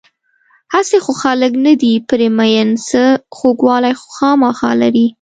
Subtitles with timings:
[0.73, 3.01] هسې خو خلک نه دي پرې مین، څه
[3.37, 5.05] خوږوالی خو خوامخا لري.